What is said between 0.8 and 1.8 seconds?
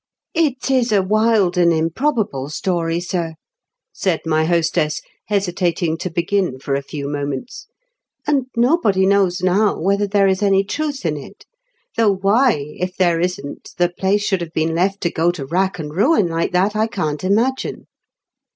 a wild and